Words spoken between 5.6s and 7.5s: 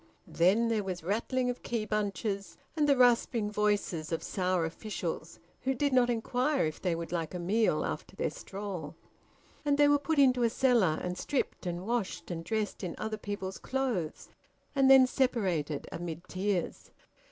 who did not inquire if they would like a